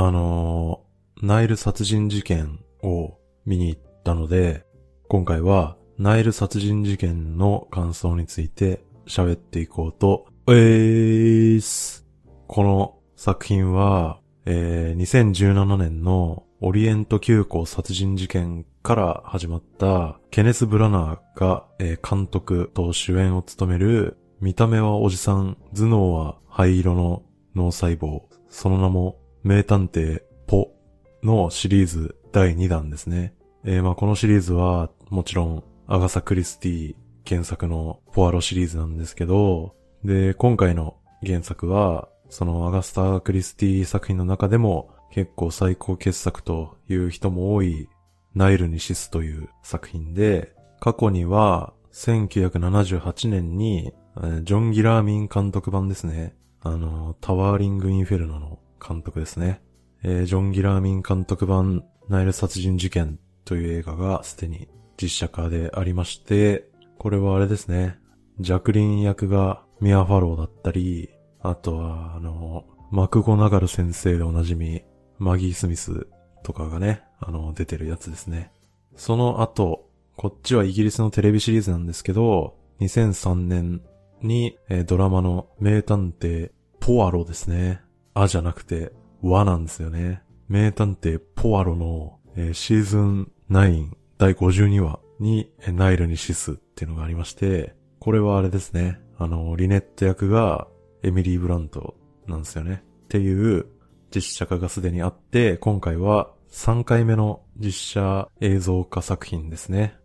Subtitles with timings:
[0.00, 4.64] あのー、ナイル殺人事件を見に行ったので、
[5.08, 12.06] 今回はナイル殺人事件の感想について喋っていこうと、えーす。
[12.46, 27.24] この作品は、えー、2017年のオリエント急行殺人事件から始まったケネス・ブラナーが、えー、監督と主演を務める見た目はおじさん、頭脳は灰色の
[27.56, 29.18] 脳細胞、その名も
[29.48, 30.74] 名探偵ポ
[31.22, 33.32] のシリーズ第2弾ですね。
[33.64, 47.88] えー、まあこのシリーズはもちろんアガサ・クリスティ原作のポアロシリーズなんですけど、で、今回の原作は、そのアガスタ・クリスティ作品の中でも結構最高傑作という人も多い
[48.34, 53.94] ナイルにシスという作品で、過去には1978年に
[54.42, 56.36] ジョン・ギラーミン監督版ですね。
[56.60, 59.62] あの、タワーリング・インフェルノの監督ですね。
[60.02, 64.68] えー、ジョン・ギラーミン監督版ナイル殺人事件という映画がすでに
[65.00, 67.98] 実写化でありまして、これはあれですね。
[68.40, 74.82] ジャクリン役がミア・ファローだったり、あとは、あの、マクゴナガル先生でおなじみ、
[75.18, 76.06] マギー・スミス
[76.42, 78.52] とかがね、あの、出てるやつですね。
[78.96, 83.82] その後、こっちはイギリスのテレビシリーズなんですけど、2003年
[84.22, 86.50] に、えー、ドラマの名探偵
[86.80, 87.80] ポアロですね。
[88.14, 88.92] あじゃなくて、
[89.22, 90.22] 和なんですよね。
[90.48, 99.00] 名探偵ポアロの、えー、シーズン9第52話に、ナイルにシスっていうのがありまして、これはあれですね。
[99.18, 100.68] あの、リネット役が
[101.02, 102.82] エミリー・ブラントなんですよね。
[103.04, 103.66] っていう
[104.14, 109.96] 実写化がすでにあって、今回は3回目の実写映像化作品ですね。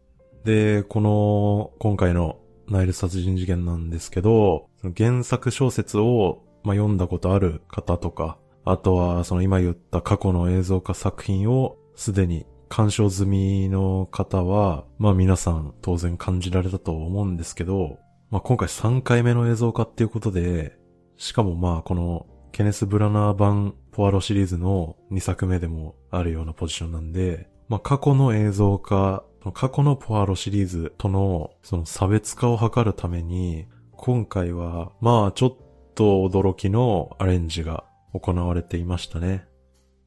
[0.44, 18.00] で、この、今回のナイル殺人事件なんですけど、原作小説を、まあ、読んだことある方とか、あとはその今言った過去の映像化作品をすでに鑑賞済みの方は、まあ皆さん当然感じられたと思うんですけど、
[18.32, 20.76] まあ今回3回目の映像化っていうことで、
[21.18, 29.24] しかもまあこのケネス・ブラナー版ポアロシリーズの2作目でもあるようなポジションなんで、まあ過去の映像化、
[29.54, 35.58] 過去のポアロシリーズとのその差別化を図るために、今回はまあちょっ
[35.94, 37.84] と驚きのアレンジが
[38.14, 39.46] 行われていましたね。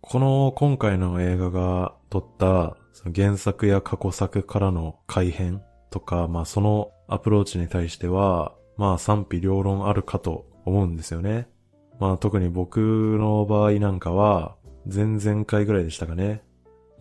[0.01, 2.77] この今回の映画が撮った
[3.15, 11.49] 原作や過去作からの改変とか、まあそのアプローチに対しては、まあ賛否両論あるかと思うんですよね。
[11.99, 12.79] まあ特に僕
[13.19, 14.57] の場合なんかは、
[14.93, 16.43] 前々回ぐらいでしたかね。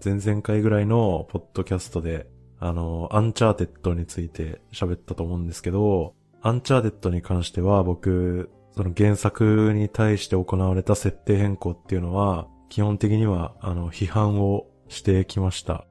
[0.04, 2.28] 前々回ぐらいのポッドキャストで、
[2.60, 15.86] あの、アンチャーテッドについて喋ったと思うんですけど、アンチャーテッドに関しては僕、その原作に対して行われた設定変更っていうのは、基本的には、あの、批判をしてきました。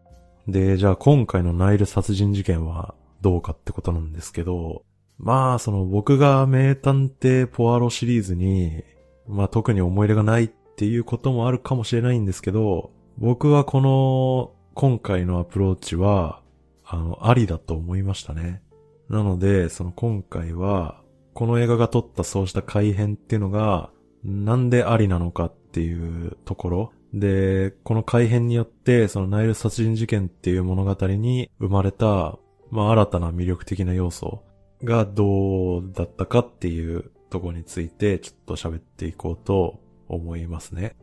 [0.47, 4.83] で、じゃあ今回のナイル殺人事件はどうかってことなんですけど、
[5.19, 8.85] まあ、その僕が名探偵ポアロシリーズに、
[9.27, 16.43] まあ特に思い入れがないっていうこともあるかもしれないんですけど、僕はこの今回のアプローチは、
[16.85, 18.61] あの、ありだと思いましたね。
[19.09, 21.01] なので、その今回は、
[21.35, 23.91] この映画が撮ったそうした改変っていうのが、
[24.25, 26.93] なんでありなのかっていうところ。
[27.13, 32.39] で、この改変によって、そのナイル殺人事件っていう物語に生まれた、
[32.71, 34.43] まあ新たな魅力的な要素
[34.83, 40.97] がどうだったかっていうとこについてちょっと喋っていこうと思いますね。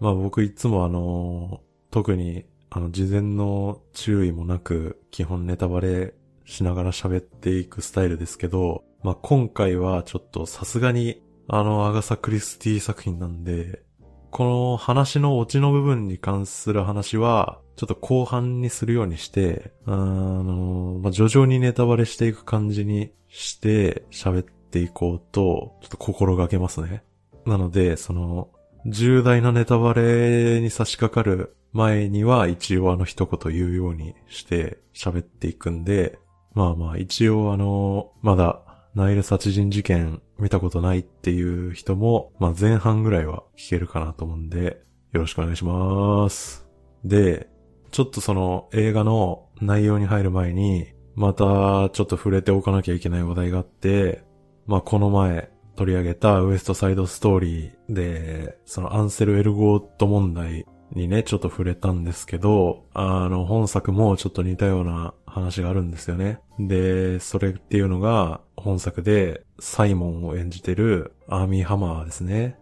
[0.00, 6.14] まあ僕いつもあの、特にあの事前の注意もなく基本ネタバレ
[6.44, 13.82] しながら喋っていくスタイルですけど、まあ今回はちょっとさすがにあのアガサ・クリスティ作品なんで、
[14.30, 27.04] この話のオチの部分に関する話は、ちょっと後半にするようにして、あの、まあ、徐々にネタバレしていく感じにして喋っていこうと、ちょっと心がけますね。
[27.44, 28.48] なので、その、
[28.86, 36.18] 重大なネタバレに差し掛かる前には一応あの一言言うようにして喋っていくんで、
[36.54, 38.63] まあまあ一応あの、まだ
[38.94, 44.82] ナイル殺人事件見たことないっていう人も、まあ前半ぐらいは聞けるかなと思うんで、
[45.12, 46.66] よろしくお願いします。
[47.04, 47.48] で、
[47.90, 50.86] ちょっとその映画の内容に入る前に、
[51.16, 54.24] またちょっと触れておかなきゃいけない話題があって、
[54.66, 66.38] まあこの前取り上げたウエストサイドストーリーで、そのアンセル・エルゴート問題にね、ちょっと触れたんですけど、あの、本作もちょっと似たような話があるんですよね。
[66.60, 72.56] で、それっていうのが、本作でサイモンを演じてるアーミー・ハマーですね。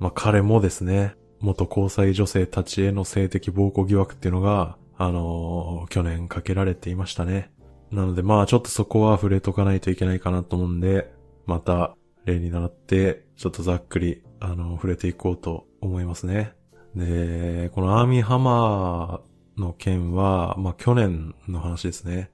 [0.00, 7.52] まあ、彼もですね、元交際女性たちへの性的暴行疑惑っていうのが、あのー、去年かけられていましたね。
[7.92, 11.12] なのでまあちょっとそこは触れとかないといけないかなと思うんで、
[11.46, 11.94] また
[12.24, 16.54] 例に習って、ちょっとざっくり、あの、触れていこうと思いますね。
[16.96, 22.30] で、このアーミーハマーの件は、まあ去年の話ですね。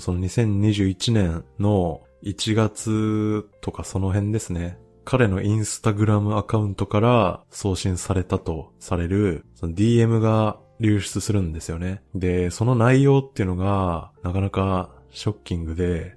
[0.00, 4.78] その2021年の1月とかその辺ですね。
[5.04, 12.02] 彼のインスタグラムアカウントから送信されたとされる、その DM が流出するんですよね。
[12.14, 16.16] で、その内容っていうのが、なかなかショッキングで、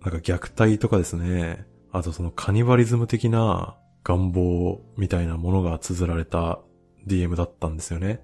[0.00, 6.60] なんか虐待とかですね、あとそのカニバリズム的な願望みたいなものが綴られた
[7.06, 8.20] DM だったんですよね。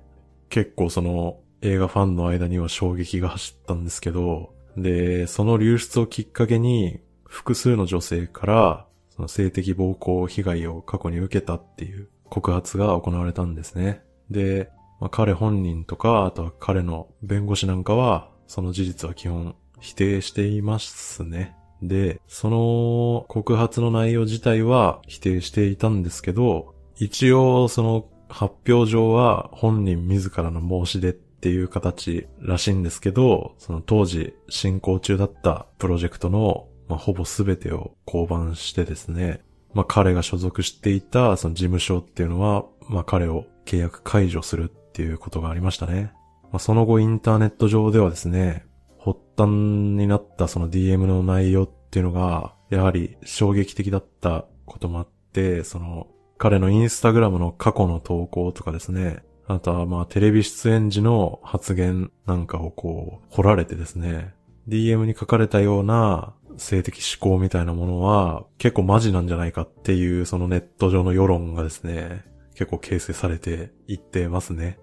[0.49, 14.02] 結構その映画ファンの間には衝撃が走ったんですけど、で、その流出をきっかけに複数の女性からその性的暴行被害を過去に受けたっていう告発が行われたんですね。
[14.31, 14.70] で、
[15.00, 21.54] まあ、彼本人とか、あとは彼の弁護士なんかは、その事実は基本否定していますね。
[21.82, 39.40] で、その告発の内容自体は否定していたんですけど、一応その発表上は本人自らの申し出っっていう形らしいんですけど、その当時進行中だったプロジェクトの、まあ、ほぼ全てを降板してですね、
[39.73, 46.12] まあ彼が所属していたその事務所っていうのは、まあ彼を契約解除するっていうことがありましたね。
[46.50, 48.64] まあ、その後インターネット上ではですね、
[48.99, 64.35] 発端になったその DM の内容っていうのが、やはり衝撃的だったこともあって、その、彼のインスタグラムの過去の投稿とかですね、あとはまあテレビ出演時の発言なんかをこう、掘られてですね、
[64.69, 72.25] DM に書かれたような性的思考みたいなものは結構マジなんじゃないかっていうそのネット上の世論がですね、
[72.55, 74.79] 結構形成されていってますね。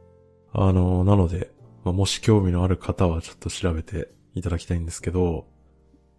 [0.51, 1.51] あの、なので、
[1.83, 5.45] まあ、もし興味のある方はちょっと調べていただきたいんですけど、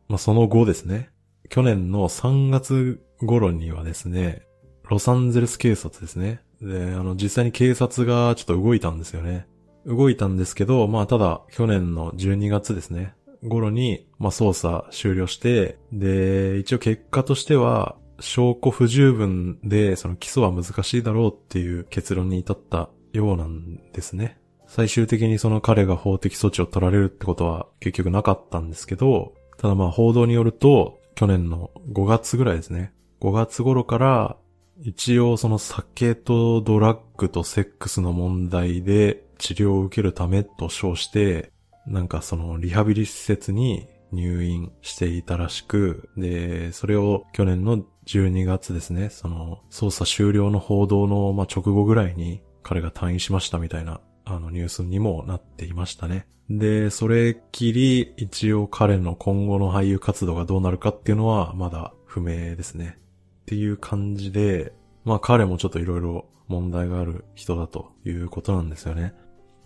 [0.09, 1.11] まあ、その後ですね、
[1.49, 4.47] 去年の3月頃にはですね、
[4.89, 6.43] ロサンゼルス警察ですね。
[6.61, 9.47] で、あの、実際に警察がちょっと動いたんですよね。
[9.87, 24.38] 動いたんですけど、まあ、ただ、去年の12月ですね、頃に、まあ、捜査終了して、で、一応結果としては、証拠不十分で、その起訴は難しいだろうっていう結論に至ったようなんですね。
[24.67, 32.93] 最終的にその彼が法的措置を取られるってことは結局なかったんですけど、ただまあ報道によると、去年の5月ぐらいですね。
[33.20, 34.37] 5月頃から、
[34.78, 41.50] 一応その酒とドラッグとセックスの問題で治療を受けるためと称して、
[41.87, 56.26] なんかそのリハビリ施設に入院していたらしく、で、それを去年の12月ですね、その捜査終了の報道の直後ぐらいに彼が退院しましたみたいなあのニュースにもなっていましたね。
[56.50, 62.99] で、それっきり一応彼の今後の俳優活動がどうなるかっていうのはまだ不明ですね。
[63.47, 64.73] っていう感じで、
[65.05, 69.15] まあ彼もちょっと色々問題がある人だということなんですよね。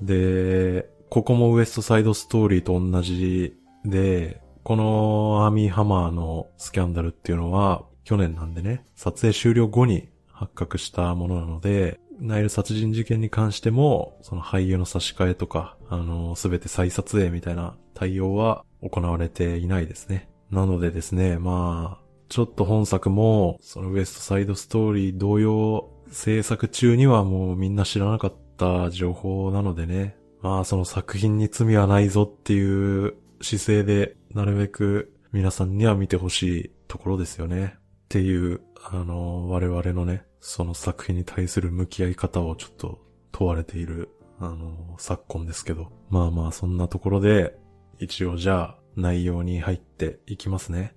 [0.02, 3.56] で、ここもウエストサイドストーリーと同じ
[3.86, 20.28] で、このアーミーハマーのスキャンダルっていうのは去年なんでね、撮影終了後に発覚したものなので、ナイル殺人事件に関しても、その俳優の差し替えとか、あの、すべて再撮影みたいな対応は行われていないですね。
[20.50, 21.99] なのでですね、まあ、
[22.30, 37.74] ちょっと本作も、そのウエストサイドストーリー同様、制作中にはもうみんな知らなかった情報なのでね、まあその作品に罪はないぞっていう姿勢で、なるべく皆さんには見てほしいところですよね。
[37.76, 38.60] っていう、
[38.92, 43.00] あの、我々のね、その作品に対する向き合い方をちょっと
[43.32, 44.08] 問われている、
[44.38, 45.90] あの、昨今ですけど。
[46.10, 47.58] まあまあ、そんなところで、
[47.98, 50.94] 一応じゃあ、内容に入っていきますね。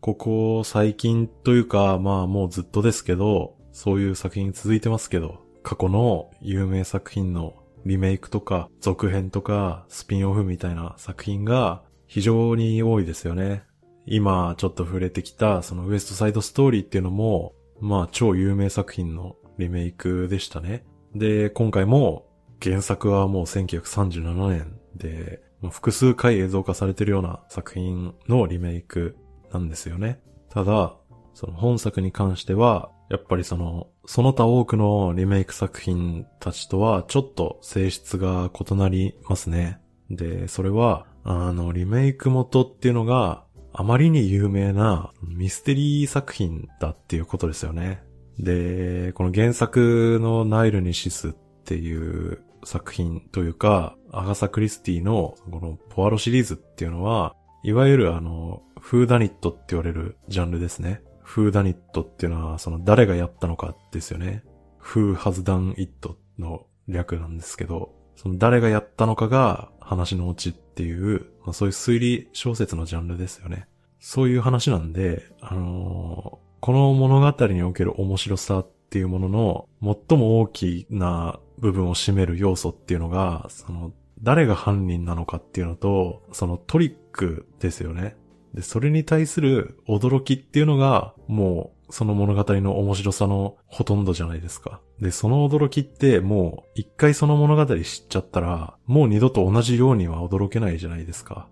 [0.00, 13.64] ここ最近というか、まあもうずっとですけど、そういう作品続いてますけど、過去の有名作品のリメイクとか続編とかスピンオフみたいな作品が非常に多いですよね。
[14.06, 20.84] 今ちょっと触れてきたそのウエストサイドストーリーっていうのもまあ超有名作品のリメイクでしたね。
[21.14, 22.26] で、今回も
[22.62, 29.16] 原作はもう1937年で、複数回映像化されてるような作品のリメイク
[29.56, 30.20] なんですよね。
[30.50, 30.94] ただ、
[31.34, 39.80] その本作に関しては、やっぱりその、その他多くのリメイク作品たちとはちょっと性質が異なりますね。
[40.10, 48.02] で、それは、あの、リメイク元っていうのが、あまりに有名なミステリー作品だっていうことですよね。
[48.38, 51.32] で、この原作のナイル・ニシスっ
[51.64, 61.02] ていう作品というか、アガサ・クリスティのこのポアロシリーズっていうのは、いわゆるあの、フーダニットって言われるジャンルですね。
[61.20, 64.44] フーダニットっていうのは、その誰がやったのかですよね。
[64.78, 73.66] フーハズダンイットの略なんですけど、その誰がやったのかが話のオチっていう、まあ、そういう推理小説のジャンルですよね。
[73.98, 79.68] そういう話なんで、あのー、この物語における面白さっていうものの
[80.08, 88.14] 最も大きな部分を占める要素っていうのが、その誰が犯人なのかっていうのと、そのトリックですよね。
[88.56, 94.80] で、それに対する驚きっていうのが、もう、その物語の面白さのほとんどじゃないですか。
[94.98, 101.48] で、その驚きってもう、一回その物語知っちゃったら、もう二度と同じようには驚けないじゃないですか。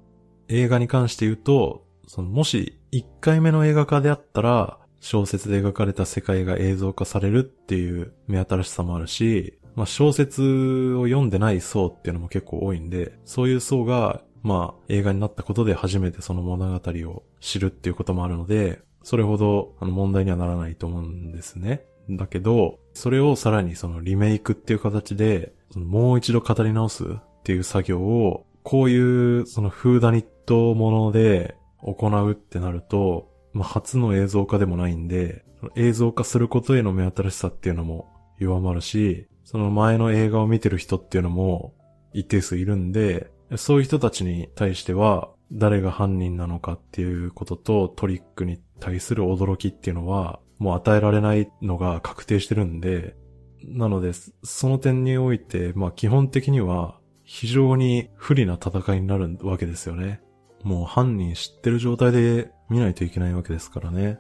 [0.49, 21.85] 映画に関して言うと、そのもし一回目の映画化であったら、小説で描かれた世界が映像化されるっていう目新しさもあるし、まあ小説を読んでない層っていうのも結構多いんで、そういう層がまあ映画になったことで初めてその物語を知るっていうこともあるので、それほどあの問題にはならないと思うんですね。
[22.11, 35.45] だけど、それをさらにそのリメイクっていう形で、もう一度語り直すっていう作業を、こういうそのフーダニットもので行うってなると、まあ、初の映像化でもないんで、
[35.77, 41.75] 映像化することへの目新しさっていうのも弱まるし、その前の映画を見てる人っていうのも
[42.13, 53.17] 一定数いるんで、そういう人たちに対しては、誰が犯人なのかっていうこととトリックに対する驚きっていうのは、もう与えられないのが確定してるんで、
[53.63, 60.21] なので、その点において、まあ基本的には非常に不利な戦いになるわけですよね。
[60.63, 64.19] もう犯人知ってる状態で見ないといけないわけですからね。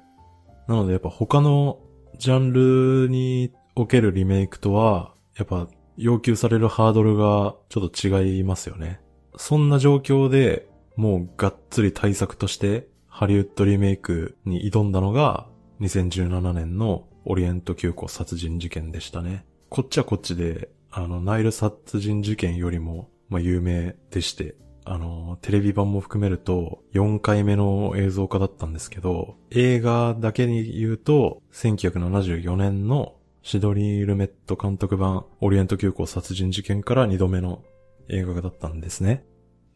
[0.68, 1.80] なのでやっぱ他の
[2.18, 9.00] ジャンルにおけるリメイクとは、やっぱ要求されるハードルがちょっと違いますよね。
[9.36, 15.46] そんな状況でもうがっつり対策としてハリウッドリメイクに挑んだのが
[15.80, 19.44] 2017年のオリエント急行殺人事件でしたね。
[19.68, 37.62] こっちはこっちで、あの、ナイル殺人事件よりも、まあ、有名でして、あの、テレビ版も含めると4回目の映像化だったんですけど、映画だけに言うと、1974年のシドリー・ルメット監督版オリエント急行殺人事件から2度目の
[38.08, 39.24] 映画だったんですね。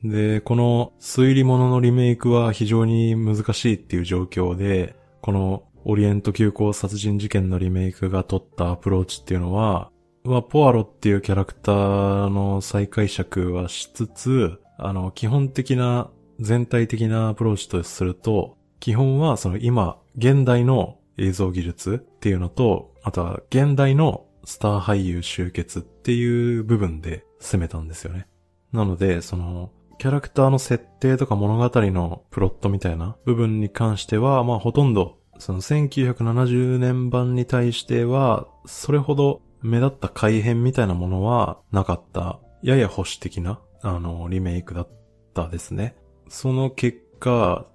[0.05, 9.91] で、この推理物のリメイクは非常に難しいっていう状況で、このオリエント急行殺人事件のリメイクが取ったアプローチっていうのは、
[10.25, 28.27] まあ、ポアロっていうキャラクターの再解釈はしつつ、あの、基本的な、全体的なアプローチとすると、基本はその今、現代の映像技術っていうのと、あとは現代のスター俳優集結っていう部分で攻めたんですよね。
[28.73, 44.89] なので、その、キャラクターの設定とか物語のプロットみたいな部分に関しては、まあほとんど、その1970年版に対しては、それほど目立った改変みたいなものはなかった、やや保守的な、あの、リメイクだっ
[45.35, 45.97] たですね。
[46.29, 47.67] その結果、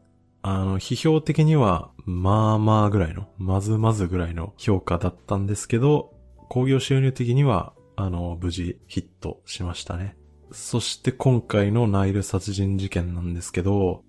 [0.42, 6.14] あの、批評的には、まあまあぐらいの、まずまずぐらいの評価だったんですけど、
[6.50, 10.16] 工業収入的には、あの、無事ヒットしましたね。
[10.52, 14.04] そして今回のナイル殺人事件なんですけど、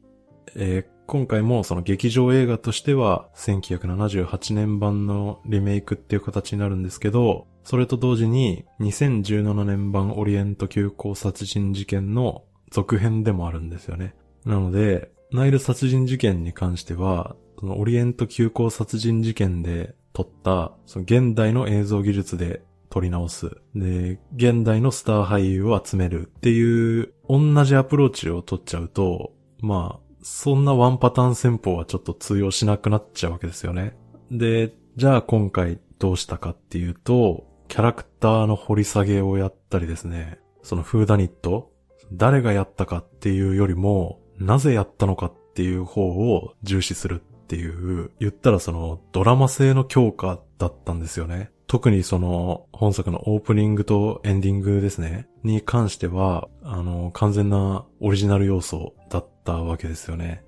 [0.56, 14.14] えー、今回もその劇場映画としては1978年版のリメイクっていう形になるんですけど、それと同時に2017年版オリエント急行殺人事件の続編でもあるんですよね。
[14.44, 22.62] なので、ナイル殺人事件に関しては、そのオリエント急行殺人事件で撮った、その現代の映像技術で
[22.94, 23.50] 撮り直す。
[23.74, 33.96] で、現代のスター俳優を集めるっていう、同じアプローチを取っちゃうと、まあ、そんなワンパターン戦法はちょっと通用しなくなっちゃうわけですよね。
[34.30, 41.72] で、じゃあ今回どうしたかっていうと、キャラクターの掘り下げをやったりですね、そのフーダニット、
[42.12, 51.50] 誰がやったかっていうよりも、なぜやったのかっていう方を重視するっていう、言ったらそのドラマ性の強化だったんですよね。
[51.74, 60.44] 特にその本作のオープニングとエンディングですね、に関しては、あの、完全なオリジナル要素だったわけですよね。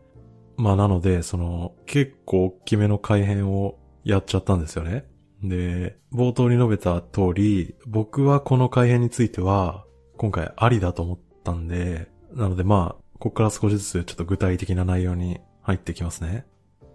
[0.56, 5.04] まあなので、その、結構大きめの改変をやっちゃったんですよね。
[5.42, 9.84] で、冒頭に述べた通り、僕はこの改変については、
[10.18, 16.46] 今回ありだと思ったんで、なのでまあ、ここから少しずつちょっと具体的な内容に入ってきますね。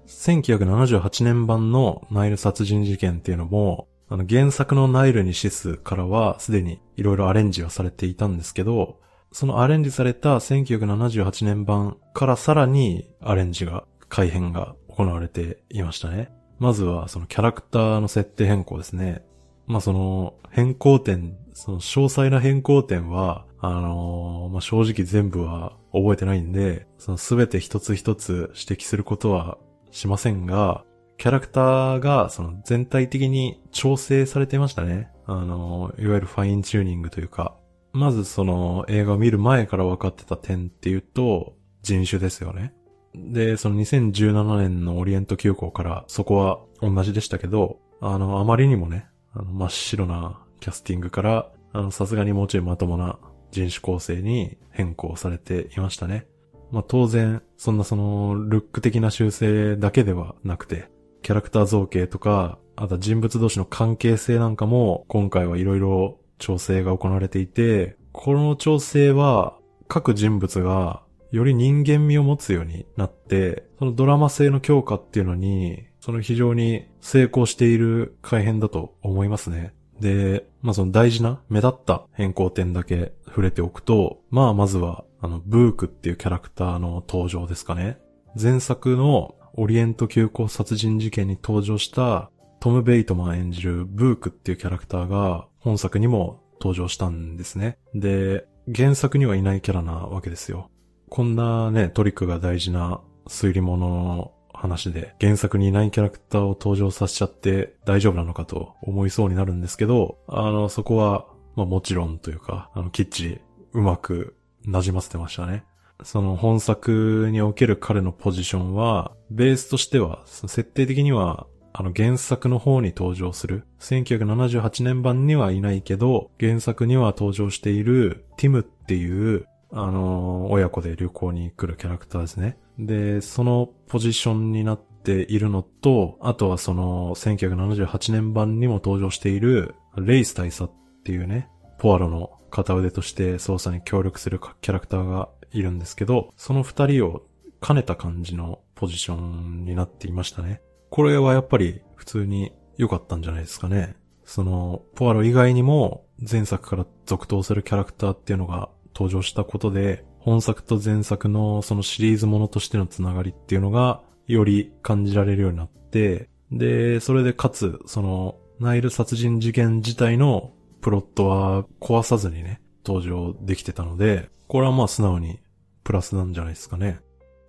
[0.07, 9.00] 1978年版のナイル殺人事件っていうのも、あの原作のナイルにシスからはすでに色々アレンジはされていたんですけど、
[9.32, 16.30] そのアレンジされた1978年版からさらにアレンジが、改変が行われていましたね。
[16.60, 19.24] まずはそのキャラクターの設定変更ですね。
[19.65, 29.58] まあその変更点、その詳細な変更点は、あのー、まあ正直全部は覚えてないんで、そのすべて一つ一つ指摘することは
[29.91, 30.84] しませんが、
[31.22, 35.12] キャラクターがその全体的に調整されてましたね。
[35.28, 37.56] あの、いわゆるファインチューニングというか、
[37.94, 42.74] まずその映画を見る前から分かってた点っていうと、人種ですよね。
[43.13, 53.20] で、その2017年のオリエント急行からそこは同じでしたけど、あの、あまりにもね、あの真っ白なキャスティングから、あの、さすがにもうちょいまともな
[53.51, 56.25] 人種構成に変更されていましたね。
[56.72, 60.90] まあ当然、そんなその、ルック的な修正だけではなくて、
[61.22, 79.74] キャラクター造形とか、あと人物同士の関係性なんかも、今回はいろいろ調整が行われていて、この調整は各人物がより人間味を持つようになって、そのドラマ性の強化っていうのに、その非常に成功している改変だと思いますね。
[80.00, 88.00] で、まあその大事な、目立った変更点だけ触れておくと、まあまずは、あの、ブークっていうキャラクターの登場ですかね。
[88.42, 92.29] 前作のオリエント急行殺人事件に登場した
[92.60, 97.77] トム・ベイトマン演じるブークっていうキャラクターが本作にも登場したんですね。
[97.96, 100.70] で、原作にはいないキャラなわけですよ。
[101.10, 113.41] こんなね、トリックが大事な推理物の話で、原作にいないキャラクターを登場させちゃって大丈夫なのかと思いそうになるんですけど、あの、そこは、まあもちろんというか、あの、きっちり
[113.74, 115.65] うまく馴染ませてましたね。
[116.03, 132.57] その本作における彼のポジションは、ベースとしては、設定的にはあの原作の方に登場する、1978年版にはいないけど、原作には登場しているティムっていう、あの、親子で旅行に来るキャラクターですね。
[132.77, 140.72] で、そのポジションになっているのと、あとはその1978年版にも登場しているレイス大佐っ
[141.05, 141.48] ていうね、
[141.79, 147.24] ポアロの片腕として操作に協力するキャラクターがいるんですけど、その二人を
[147.61, 150.61] 兼ねた感じのポジションになっていましたね。
[150.90, 153.96] これはやっぱり普通に良かったんじゃないですかね。
[154.25, 175.40] その、ポアロ以外にも前作から続投するキャラクターっていうのが登場したことで、本作と前作のそのシリーズものとしてのつながりっていうのがより感じられるようになって、で、それでかつ、その、ナイル殺人事件自体のプロットは壊さずにね、登場できてたので、これはまあ素直に
[175.85, 177.00] プラスなんじゃないですかね。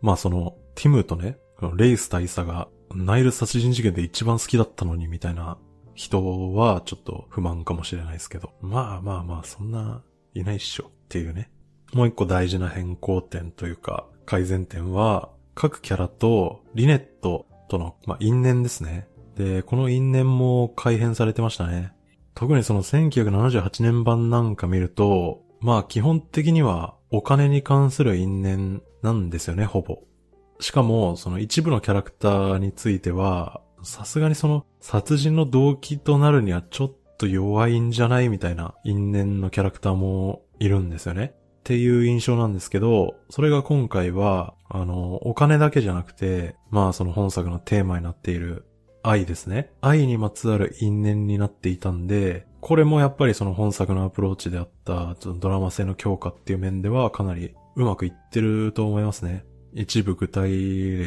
[0.03, 1.37] まあその、ティムとね、
[1.75, 5.59] レイス大佐がナイル殺人事件で一番好きだったのにみたいな
[5.95, 8.53] 人はちょっと不満かもしれないですけど。
[8.61, 11.51] まあまあまあ、そんないないっしょっていうね。
[11.93, 19.09] もう一個大事な変更点というか改善点は、各キャラとリネットとの、まあ、因縁ですね。
[19.35, 21.95] で、この因縁も改変されてましたね。
[22.37, 30.01] 特にその1978年版なんか見ると、まあ基本的にはお金に関する因縁なんですよね、ほぼ。
[30.61, 41.35] しかも、その一部のキャラクターについては、さすがにその殺人の動機となるにはちょっと弱いんじゃないみたいな因縁のキャラクターもいるんですよね。
[41.61, 48.65] っていう印象なんですけど、それが今回は、あの、お金だけじゃなくて、まあその本作のテーマになっている
[49.03, 49.73] 愛ですね。
[49.81, 59.45] 愛にまつわる因縁になっていたんで、これもやっぱりその本作のアプローチであったドラマ性の強化っていう面ではかなりうまくいってると思いますね。
[59.75, 60.49] 一部具体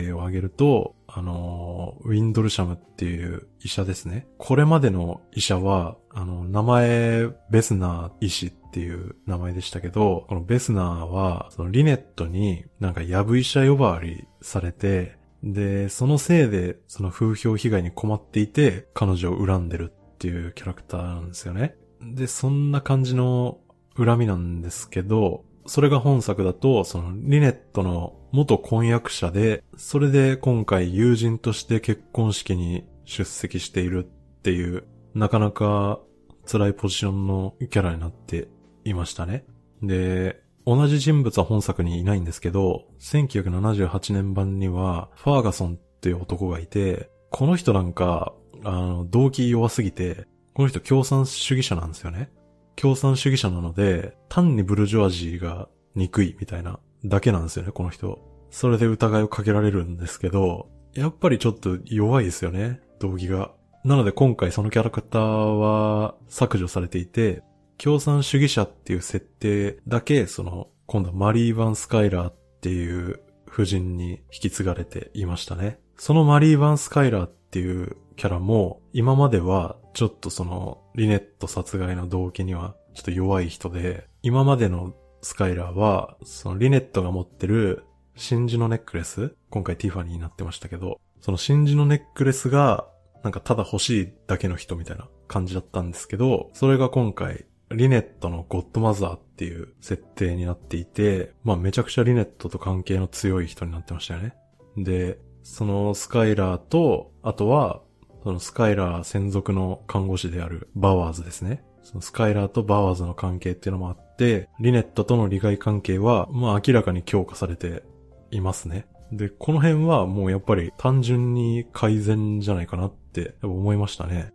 [0.06, 4.28] 例を挙げると、あの、ウィンドルシャムっていう医者ですね。
[4.38, 21.76] これまでの医者は、あの、名前、ベスナー医師っていう名前でしたけど、このベスナーは、そのリネットになんかヤブ医者呼ばわりされて、で、そのせいで、その風評被害に困っていて、彼女を恨んでるっていうキャラクターなんですよね。
[22.02, 23.60] で、そんな感じの
[23.98, 36.00] 恨みなんですけど、それが本作だと、そのリネットの元婚約者で、それで今回友人として結婚式に出席しているっていう、なかなか
[36.46, 38.48] 辛いポジションのキャラになって
[38.84, 39.46] いましたね。
[39.82, 48.34] で、同じ人物は本作にいないんですけど、1978年版にはファーガソンっていう男がいて、この人なんか、
[48.66, 52.30] あの、動機弱すぎて、この人共産主義者なんですよね。
[52.76, 58.20] 共産主義者なので、単にブルジョワジーが憎いみたいなだけなんですよね、この人。
[58.50, 63.52] それで疑いをかけられるんですけど、やっぱりちょっと弱いですよね、動機が。
[63.84, 67.44] なので今回そのキャラクターは削除されていて、
[67.78, 75.80] 共産主義者っていう設定だけ、その、今度はマリー・バン・スカイラーっていう夫人に引き継がれていましたね。
[75.98, 87.84] そのマリー・バン・スカイラーっていうキャラも、今まではちょっとその、リネット殺害の動機にはちょっと弱い人で、今までのスカイラーは、そのリネットが持ってる
[88.16, 92.88] 真珠のネックレス今回ティファニーになってましたけど、その真珠のネックレスが、
[93.24, 104.36] なんかただ欲しいだけの人みたいな感じだったんですけど、それが今回、リネットのゴッドマザーっていう設定になっていて、まあめちゃくちゃリネットと関係の強い人になってましたよね。
[104.78, 107.82] で、そのスカイラーと、あとは、
[108.26, 111.64] そのスカイラー専属の看護師であるバワーズですね。
[111.84, 117.84] そのスカイラーとバワーズの関係っていうのもあって、リネットとの利害関係は、まあ明らかに強化されて
[118.32, 118.88] いますね。
[119.12, 124.34] で、この辺はもうやっぱり単純に改善じゃないかなって思いましたね。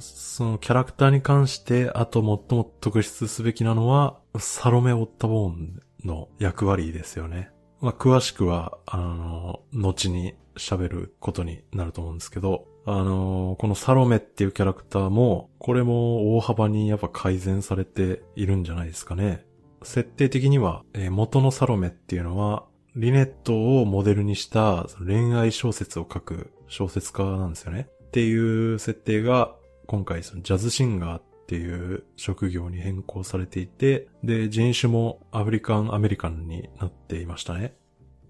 [0.00, 7.52] そのキャラクターに関して、あと最も特筆すべきなのは、サロメ・オッタボーンの役割ですよね。
[7.80, 19.44] まあ、詳しくは、あの、後に喋ることになると思うんですけど、あの、このサロメっていうキャラクターも、これも大幅にやっぱ改善されているんじゃないですかね。
[19.82, 22.64] 設定的には、えー、元のサロメっていうのは、
[22.96, 27.88] リネットをモデルにした恋愛小説を書く小説家なんですよね。
[28.04, 29.54] っていう設定が
[29.86, 37.74] 今回そのジャズシンガーっていう職業に変更されていて、で、人種もアフリカンアメリカンになっていましたね。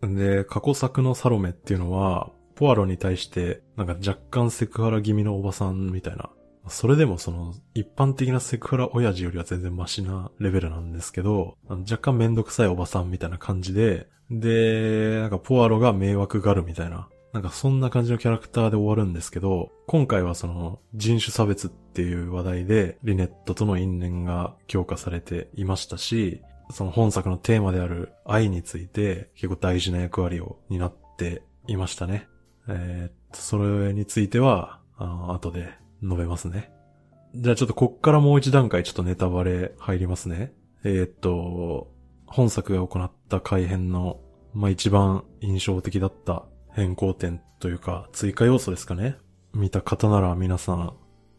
[0.03, 2.31] で、過去作のサロメっていうのは、
[2.61, 6.29] ポアロに対してなんか若干セクハラ気味のおばさんみたいな。
[6.69, 17.09] それでもその一般的なセクハラ親父よりは全然マシなレベルなんですけど、若干めんどくさいおばさんみたいな感じで、で、なんかポアロが迷惑がるみたいな。
[17.33, 26.43] なんかそんな感じのキャラクターで終わるんですけ種今回はその人種差別っていう話題でリネットとの因縁が強化されていましたし、
[26.73, 32.29] その本作のテーマである愛について結構大事な役割を担っていましたね。
[32.71, 35.71] えー、それについては、あ後で
[36.03, 36.73] 述べますね。
[37.35, 40.53] じゃあちょっとこっからもう一段階ちょっとネタバレ入りますね。
[40.85, 41.93] えー、っと、
[42.27, 44.21] 本作が行った改編の、
[44.55, 49.17] まあ、一番印象的だった変更点というか追加要素ですかね。
[49.53, 50.95] 見た方なら皆さん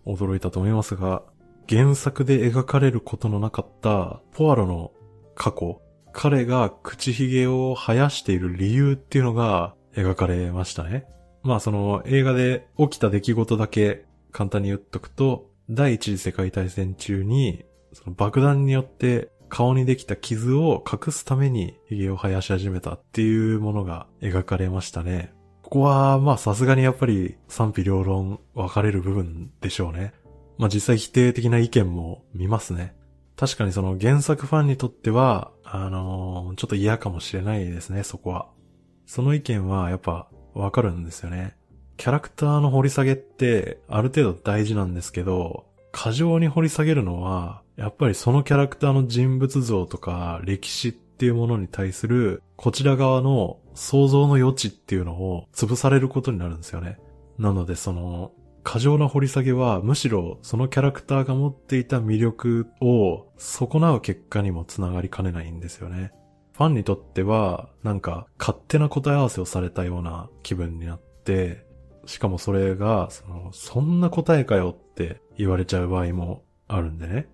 [0.05, 1.23] 驚いたと思いますが、
[1.69, 4.91] 原作で描かれることのなかったポアロの
[5.35, 11.05] 過去、彼が口ひげを生やしている理由っていうのが描かれましたね。
[11.43, 25.33] まあその映画で起きた出来事だけ簡単に言っとくと、第一次世界大戦中にその爆弾によって顔にできた傷を隠すために髭を生やし始めたっていうものが描かれましたね。
[25.61, 30.13] ここは、まあさすがにやっぱり賛否両論分かれる部分でしょうね。
[30.57, 32.95] まあ実際否定的な意見も見ますね。
[33.35, 38.49] 確かにその原作ファンにとっては、あのー、ちょっと嫌かもしれないですね、そこは。
[39.05, 41.55] その意見はやっぱわかるんですよね。
[41.97, 56.97] キャラクターの掘り下げってある程度大事なんですけど、過剰に掘り下げるのはやっぱりそのキャラクターの人物像とか歴史っていうものに対するこちら側の想像の余地っていうのを潰されることになるんですよね。
[57.37, 58.31] なのでその
[58.63, 66.11] 過剰な掘り下げはむしろそのキャラクターが持っていた魅力を損なう結果にもつながりかねないんですよね。
[66.61, 71.65] ファンにとってはなんか勝手な答え合わせをされたような気分になって、
[72.05, 77.27] しかもそれがそのそんな答えかよって言われちゃう場合もあるんでね。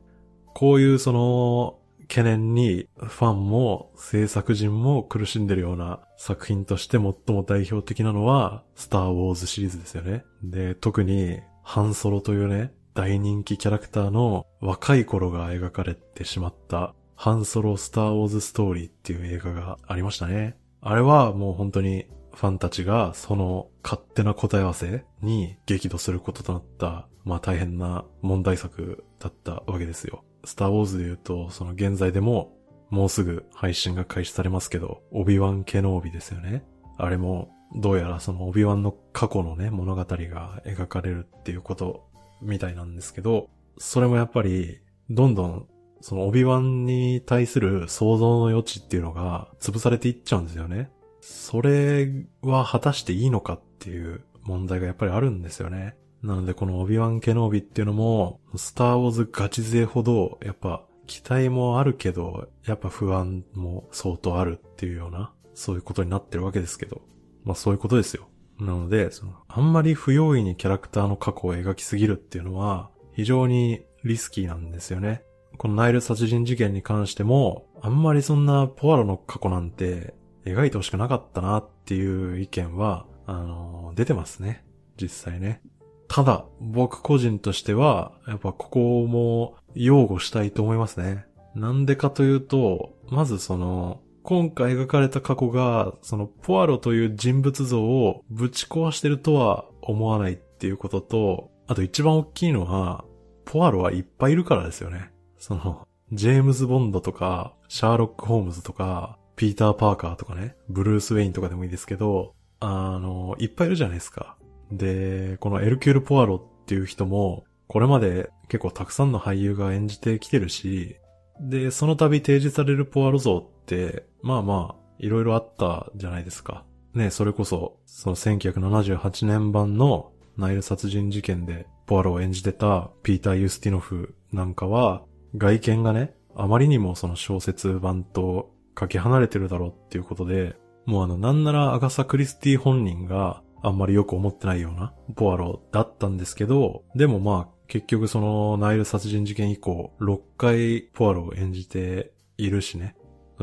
[0.53, 10.23] こういうその、懸念にファンも制作陣も苦しんでるような作品として最も代表的なのは、スターウォーズシリーズですよね。
[10.41, 20.55] で、特に、ハンソロというね、大人気キャラクターの若い頃が描かれてしまった、ハンソロスターウォーズストーリーっていう映画がありましたね。
[20.81, 30.23] あれはもう本当にファンたちがその勝手な答え合わせに激怒することとなった、まあ大変な問題作だったわけですよ。
[30.45, 32.53] スターウォーズで言うと、その現在でも、
[32.91, 36.63] もうすぐ配信が開始されますけど、オビワン・ケノービですよね。
[36.97, 42.07] あれも、どうやらそのオビワンの過去のね、物語が描かれるっていうこと
[42.43, 43.49] みたいなんですけど、
[43.79, 45.67] それもやっぱり、どんどん、
[46.01, 50.91] そのオビワンに対する想像の余地っていうのが潰されていっちゃうんですよね。
[51.21, 52.09] それ
[52.41, 55.95] は果たしていいのかっていう問題がやっぱりあるんですよね。
[56.23, 67.01] なのでこのオビワン・ケノービっていうのも、スター・ウォーズガチ勢ほど、やっぱ期待もあるけど、やっぱ不安も相当あるっていうような、そういうことになってるわけですけど。
[67.43, 68.27] まあそういうことですよ。
[68.59, 75.23] なので、その、あんまり不用意にキャラクターの過去を描きすぎるっていうのは、非常にリスキーなんですよね。
[75.57, 80.13] このナイル殺人事件に関しても、あんまりそんなポアロの過去なんて
[80.45, 84.63] 描いてほしくなかったなっていう意見は、あの、出てますね。
[85.01, 85.61] 実際ね。
[86.07, 91.25] ただ、僕個人としては、やっぱここも擁護したいと思いますね。
[91.55, 103.05] なんでかというと、まずその、今回描かれた過去が、そのポアロという人物像をぶち壊してるとは思わないっていうことと、あと一番大きいのは、
[103.45, 105.11] ポアロはいっぱいいるからですよね。
[105.47, 114.35] その、ジェームズ・ボンドとか、シャーロック・ホームズとか、ピーター・パーカーとかね、ブルース・ウェインとかでもいいですけど、あの、いっぱいいるじゃないですか。
[114.73, 120.97] で、このエルキュール・ポアロっていう人も、これまで結構たくさんの俳優が演じてきてるし、
[121.39, 126.65] で、その度提示されるポアロ像って、まあまあ、いろいろあったじゃないですか。
[126.93, 135.03] ね、それこそ、その1978年版のナイル殺人事件でポアロを演じてたピーター・ユスティノフなんかは、
[135.35, 152.95] 外見がね、あまりにもその小説版とかけ離れてるだろうっていうことで、もうあの、なんならアガサ・クリスティ本人があんまりよく思ってないようなポアロだったんですけど、でもまあ結局そのナイル殺人事件以降6回ポアロを演じているしね。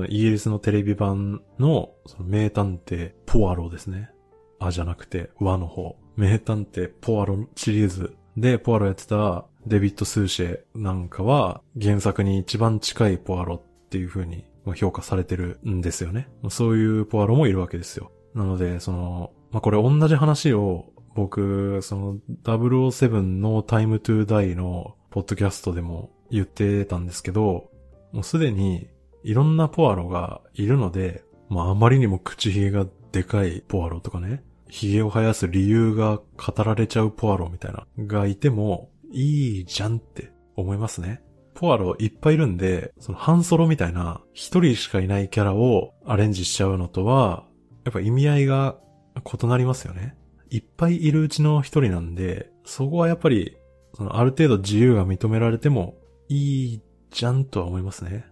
[0.09, 4.11] イギリスのテレビ版のその名探偵ポアロですね。
[4.59, 5.97] あじゃなくて和の方。
[6.17, 14.45] 名探偵ポアロシリーズでポアロやってたデビッド・スーシェなんかは原作に一番近いポアロっていう風に
[14.77, 16.29] 評価されてるんですよね。
[16.49, 18.11] そういうポアロもいるわけですよ。
[18.35, 27.71] なので、その、まあ、これ同じ話を僕、その007のタイムトゥーダイのポッドキャストでも言ってたんですけど、
[28.13, 28.89] もうすでに
[29.23, 41.23] いろんなポアロがいるので、まああまりにも口ひげがでかいポアロとかね、髭を生やす理由が語られちゃうポアロみたいな、がいてもいいじゃんって思いますね。
[41.55, 47.47] ポアロいっぱいいるんで、そのハンソロみたいな一人しかいないキャラをアレンジしちゃうのとは、
[47.85, 48.77] やっぱ意味合いが
[49.17, 50.17] 異なりますよね。
[50.51, 53.57] いっぱいいるうちの一人なんで、そこはやっぱり、
[53.95, 55.97] そのある程度自由が認められても
[56.29, 58.27] いいじゃんとは思いますね。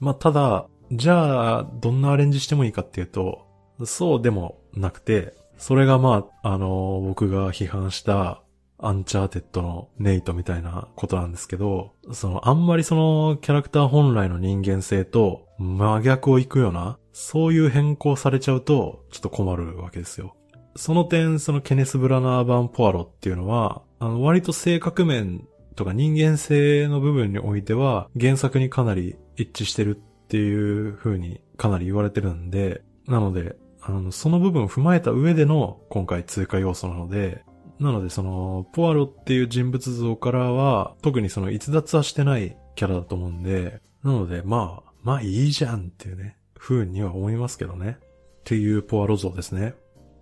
[0.00, 3.46] まあ、ただ、じゃあ、どんなアレンジしてもいいかっていうと、
[3.84, 8.42] そうでもなくて、それがまあ、あの、僕が批判した
[8.78, 20.36] アンチャーテッドのネイトみたいなことなんですけど、その、あんまりそのキャラクター本来の人間性と真逆を行くような、そういう変更されちゃうと、ちょっと困るわけですよ。
[20.76, 33.56] その点、そのケネス・ブラナー版ポアロっていうのは、あの、割と性格面とか人間性の部分においては、原作にかなり一致してるっていう風にかなり言われてるんで、なので、
[33.88, 37.42] あの、その部分を踏まえた上での今回追加要素なので、
[37.80, 47.98] なのでその、ポアロっていう人物像からは、特にその逸脱はしてないキャラだと思うんで、なのでまあ、まあいいじゃんっていうね、風には思いますけどね。
[48.00, 48.04] っ
[48.44, 49.74] ていうポアロ像ですね。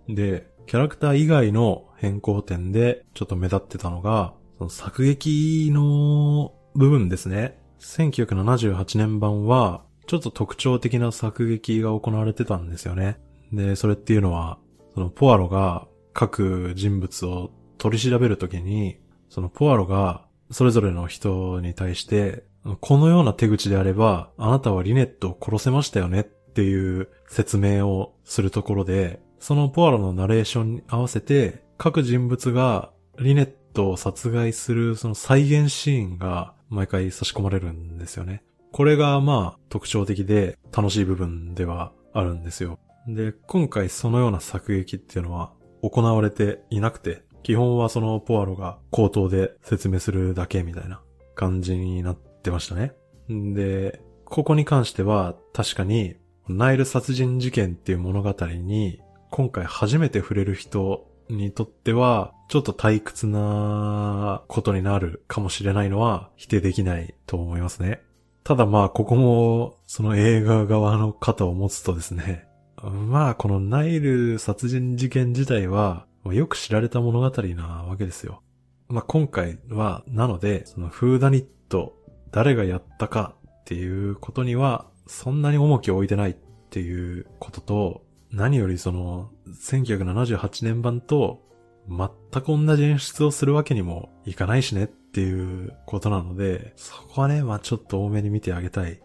[0.07, 7.59] で、キャラクター以外の変更点でちょっと目立ってたのが、その作劇の部分ですね。
[7.79, 13.19] 1978年版は、ちょっと特徴的な作劇が行われてたんですよね。
[13.51, 14.59] で、それっていうのは、
[14.93, 22.43] そのポアロが各人物を取り調べるときに、そのポアロがそれぞれの人に対して、
[22.81, 38.43] このような手口であれば、あなたはリネットを殺せましたよねっていう説明をするところで、そのポアロのナレーションに合わせて、各人物がリネットを殺害するその再現シーンが毎回差し込まれるんですよね。
[38.71, 42.79] これがまあ特徴的で楽しい部分ではあるんですよ。
[43.07, 51.01] で、今回そのような作劇っていうのは行われていなくて、基本はそのポアロが口頭で説明するだけみたいな
[51.35, 52.93] 感じになってましたね。
[53.29, 56.17] で、ここに関しては確かに
[56.49, 58.99] ナイル殺人事件っていう物語に
[59.31, 68.01] 今回初めて触れる人にとっては、ちょっと退屈なことになるかもしれないのは否定できないと思いますね。
[68.43, 72.46] ただまあ、ここも、その映画側の肩を持つとですね、
[72.83, 78.41] まあ、このナイル殺人事件自体は、よく知られた物語なわけですよ。
[78.87, 81.95] まあ、今回は、なので、そのフーダニット、
[82.31, 86.35] 誰がやったかっていうことには、そんなに重きを置いてないっ
[86.69, 91.41] ていうことと、何よりその、1978年版と
[91.89, 99.01] 全く同じ演出をするわけにもいかないしねっていうことなので、そこはね、まあちょっと多めに見てあげたい。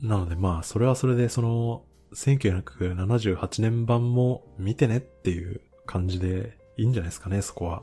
[0.00, 1.84] なのでまあそれはそれでその、
[2.14, 7.82] 1978年版も見てねっていう感じでいいんじゃないですかね、そこは。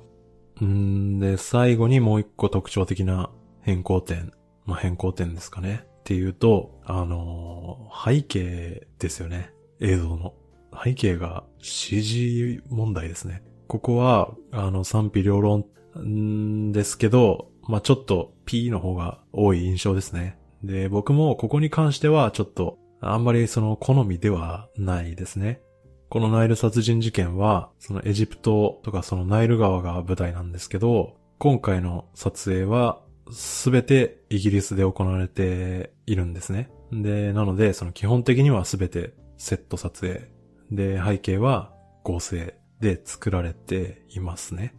[0.64, 3.30] んで、最後にもう一個特徴的な
[3.62, 4.34] 変更点。
[4.66, 5.86] まあ、変更点ですかね。
[6.02, 9.54] っていうと、あのー、背景ですよね。
[9.80, 10.34] 映像の。
[10.84, 13.44] 背景が CG 問題ですね。
[13.68, 15.66] ここは、あの、賛否両論
[16.00, 20.38] んですけど、まあ、ちょっと P の方が多い印象ですね。
[20.64, 25.62] で、僕もここに関してはちょっと、あんまりその好みではないですね。
[26.10, 36.70] このナイル殺人事件は、そのエジプトとかそのナイル川が舞台なんですけど、今回の撮影はすべてイギリスで行われているんですね。
[36.92, 40.30] で、なので、その基本的にはすべてセット撮影。
[40.70, 44.76] で、背景は合成で作られていますね。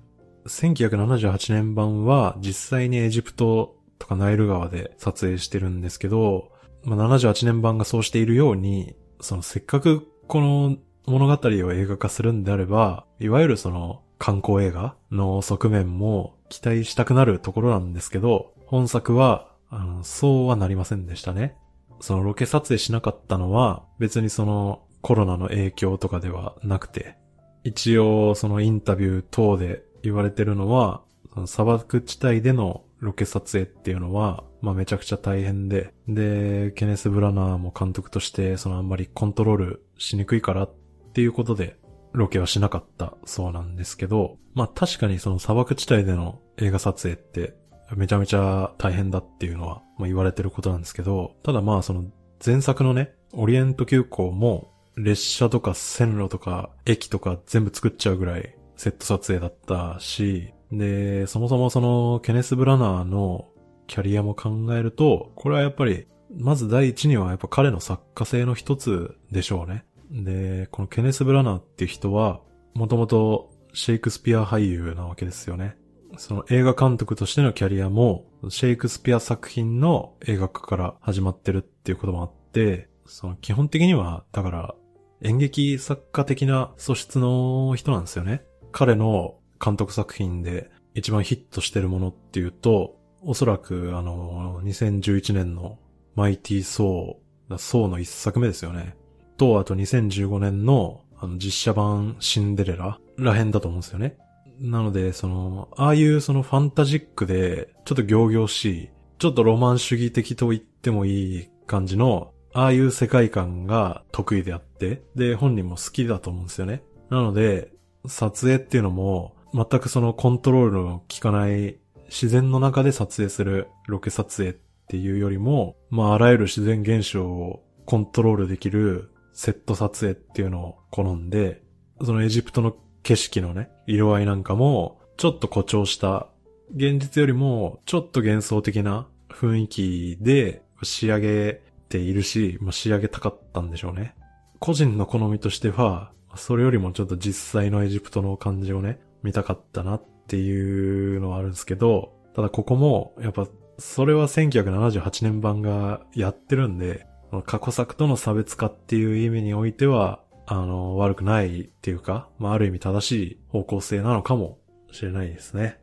[0.47, 6.52] 1978年版は実際にエジプトとかナイル川で撮影してるんですけど、
[6.85, 21.57] まあ、78年版がそうしているように、そのせっかくこの物語を映画化するんであれば、いわゆるその観光映画の側面も期待したくなるところなんですけど、本作は、あの、そうはなりませんでしたね。
[22.01, 27.17] そのロケ撮影しなかったのは、別にそのコロナの影響とかではなくて、
[27.65, 31.03] 一応そのインタビュー等で言われてるのは、
[31.35, 40.75] その砂漠地帯でのロケ撮影っていうのは、まあめちゃくちゃ大変で、で、ケネス・ブラナーも監督として、そのあんまりコントロールしにくいからっ
[41.13, 41.77] ていうことで、
[42.13, 47.55] ロケはしなかったそうなんですけど、まあ確かにその砂漠地帯での映画撮影って
[47.97, 52.05] めちゃめちゃ大変だっていうのは、まあ、言われてることなんですけど、ただまあその
[52.45, 63.49] 前作のね、オリエント急行も列車とか線路とか駅とか全部作っちゃうぐらいセット撮影だったし、で、そもそもそのケネス・ブラナーの
[63.87, 66.07] キャリアも考えると、これはやっぱり、
[66.39, 69.85] まず第一にはやっぱ彼の作家性の一つでしょうね。
[70.11, 72.41] で、このケネス・ブラナーっていう人は、
[72.75, 75.77] もともとシェイクスピア俳優なわけですよね。
[76.19, 84.75] その映画監督としてのキャリアも、シェイクスピア作品の映画化から始まってるっていうこともあって、その基本的には、だから
[85.23, 88.43] 演劇作家的な素質の人なんですよね。
[88.73, 95.79] 彼の監督作品で一番ヒットしてるものっていうと、おそらくあの、2011年の
[96.15, 98.97] マイティ・ソー、ソーの一作目ですよね。
[99.37, 104.17] と、あと2015年のあの実写版シンデレラらへんだと思うんですよね。
[104.61, 116.83] なので、その、ああいうそのファンタジックで、ちょっと仰々しい、ちょっとロマン主義的と言ってもいい感じの、ああいう世界観が得意であって、で、本人も好きだと思うんですよね。
[117.09, 117.73] なので、
[118.07, 121.79] 撮影っていうのも、全くそのコントロールの効かない
[122.13, 131.63] 自然の中で撮影するロケ撮影っていうよりも、まああらゆる自然現象をコントロールできるセット撮影っていうのを好んで、
[132.05, 136.29] そのエジプトの景色のね、色合いなんかも、ちょっと誇張した、
[136.77, 144.15] 現実よりもちょっと幻想的な雰囲気で仕上げているし、まあ、仕上げたかったんでしょうね。
[144.59, 153.47] 個人の好みとしては、それよりもちょっと実際のエジプトの感じをね、見たかったなっっていうのはあるんですけど、ただここも、やっぱ、
[153.79, 157.07] それは1978年版がやってるんで、
[157.47, 164.59] 過去作との差別化っていう意味においては、あの、悪くないっていうか、まあ、ある意味正しい方向性なのかも
[164.91, 165.79] しれないですね。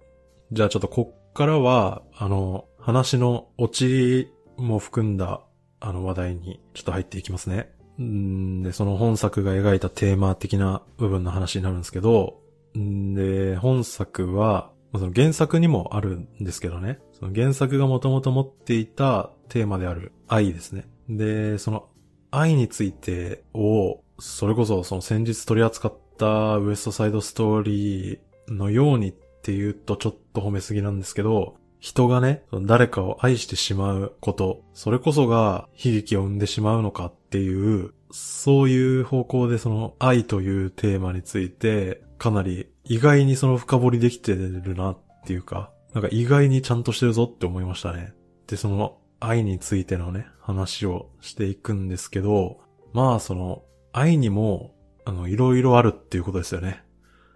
[0.51, 5.41] じゃあちょっとこっからは、あの、話のオチも含んだ、
[5.81, 7.71] あの話題にちょっと入っていきますね。
[8.01, 12.41] んで、その本作が描いたテーマ的な部分の話になるんですけど、
[12.75, 20.87] で、本作は、その原作にもあるんですけどね、その原作がもともと持っていたテーマである愛ですね。
[21.09, 21.89] で、その
[22.31, 28.19] 愛についてを、それこそその先日取り扱ったウエストサイドストーリー
[28.53, 48.13] のようにっていうとちょっと褒めすぎなんですけど、人がね、誰かを愛してしまうこと、それこそが悲劇を生んでしまうのかっていう、そういう方向でその愛というテーマについて、かなり意外にその深掘りできてるなっていうか、なんか意外にちゃんとしてるぞって思いましたね。
[48.47, 52.59] で、その愛についてのね、話をしていくんですけど、
[52.93, 54.75] まあその愛にも、
[55.05, 56.83] あの、いろいろあるっていうことですよね。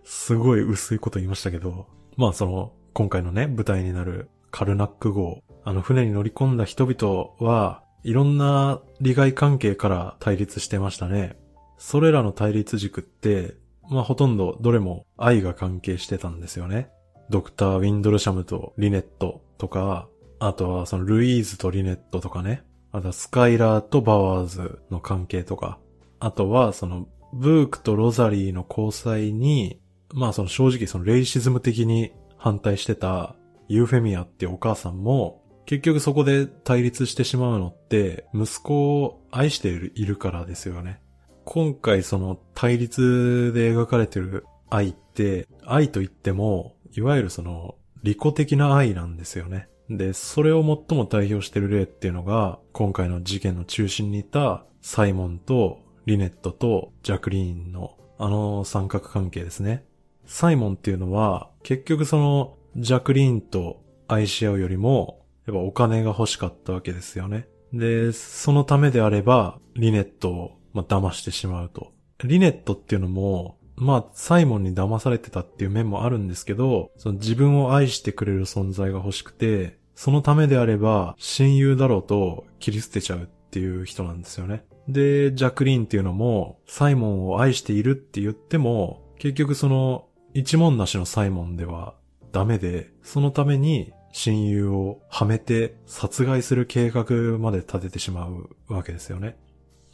[0.04, 1.88] すごい薄いこと言いましたけど、
[2.18, 11.38] まあその、今回のね、舞台になるカルナック号、あの船に乗り込んだ人々は、いろんな利害関係から対立してましたね。
[11.78, 13.56] それらの対立軸って、
[13.90, 16.90] まあほとんどどれも愛が関係してたんですよね。
[17.30, 20.08] ドクター・ウィンドルシャムとリネットとか、
[20.40, 22.64] あとはそのルイーズとリネットとかね。
[22.92, 25.80] あとはスカイラーとバワーズの関係とか。
[26.20, 29.80] あとはそのブークとロザリーの交際に
[30.14, 33.36] まあその正直そのレイシズム的に反対してた
[33.68, 41.00] ユーフェミアっていうお母さんも、結局そこで対立してしまうのって、息子を愛しているからですよね。
[41.46, 49.68] 今回その対立で描かれてる愛って、愛と言っても、いわゆるその利己的な愛なんですよね。
[49.90, 59.86] で、それを最も代表してる例っていうのが、今回の事件の中心にいたサイモンとリネットとジャクリーンのあの三角関係ですね。
[60.26, 67.48] サイモンっていうのは、結局そのジャクリーンと愛し合うよりも、やっぱお金が欲しかったわけですよね。
[67.74, 71.92] で、そのためであれば、リネットを、まあ、騙してしまうと。
[72.24, 84.66] リネットっていうのも、まあ、サイモンに騙されてたっていう面もあるんですけど、その自分を愛してくれる存在が欲しくて、そのためであれば、親友だろうと切り捨てちゃうっていう人なんですよね。
[84.88, 91.94] で、ジャクリーンっていうのも、サイモンを愛しているって言っても、結局その、一文なしのサイモンでは
[92.32, 99.38] ダメで、そのために親友をはめて殺害する計画まで立ててしまうわけですよね。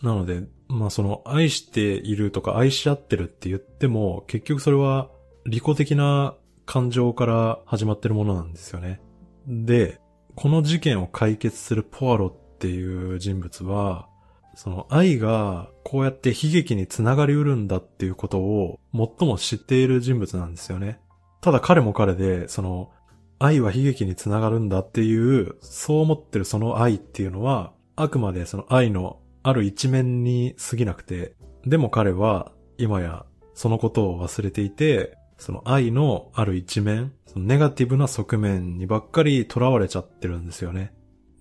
[0.01, 5.09] なので、まあその愛しているとか愛し合ってるって言っても、結局それは
[5.45, 6.35] 利己的な
[6.65, 9.01] 感情から始まってるものなんですよね。
[9.47, 9.99] で、
[10.35, 14.07] この事件を解決するポアロっていう人物は、
[14.55, 20.99] その愛がこうやって悲劇につながりうるんだっていうことを最も知っている人物なんですよね。
[21.41, 22.91] ただ彼も彼で、その
[23.39, 31.35] 愛は悲劇につながるんだっていう、そう思ってるその愛っていうのは、あくまでその愛のある一面に過ぎなくて、
[31.65, 40.93] でも彼は今やそのことを忘れていて、その愛のある一面、そのネガティブな側面にばっかり囚われちゃってるんですよね。